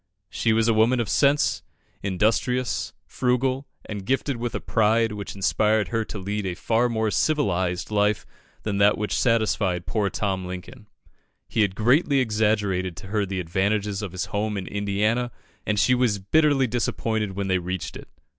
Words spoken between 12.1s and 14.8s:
exaggerated to her the advantages of his home in